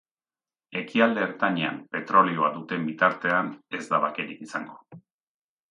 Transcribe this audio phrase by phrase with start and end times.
[0.79, 4.81] Ekialde Ertainean petrolioa duten bitartean ez da bakerik izango.